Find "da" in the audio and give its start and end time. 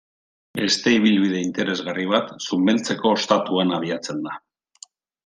4.29-4.35